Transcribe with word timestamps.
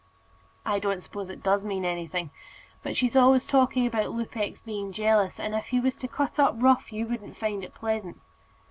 "I 0.65 0.79
don't 0.79 1.03
suppose 1.03 1.29
it 1.29 1.43
does 1.43 1.63
mean 1.63 1.85
anything. 1.85 2.31
But 2.81 2.97
she's 2.97 3.15
always 3.15 3.45
talking 3.45 3.85
about 3.85 4.09
Lupex 4.09 4.59
being 4.65 4.91
jealous; 4.91 5.39
and 5.39 5.53
if 5.53 5.67
he 5.67 5.79
was 5.79 5.95
to 5.97 6.07
cut 6.07 6.39
up 6.39 6.55
rough, 6.57 6.91
you 6.91 7.05
wouldn't 7.05 7.37
find 7.37 7.63
it 7.63 7.75
pleasant." 7.75 8.19